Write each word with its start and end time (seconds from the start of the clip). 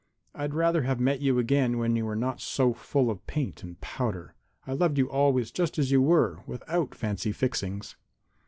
I'd 0.33 0.55
rather 0.55 0.81
have 0.81 0.99
met 0.99 1.19
you 1.19 1.37
again 1.37 1.77
when 1.77 1.95
you 1.95 2.05
were 2.07 2.15
not 2.15 2.41
so 2.41 2.73
full 2.73 3.11
of 3.11 3.27
paint 3.27 3.61
and 3.61 3.79
powder. 3.81 4.33
I 4.65 4.73
loved 4.73 4.97
you 4.97 5.07
always 5.07 5.51
just 5.51 5.77
as 5.77 5.91
you 5.91 6.01
were, 6.01 6.39
without 6.47 6.95
fancy 6.95 7.31
fixings." 7.31 7.95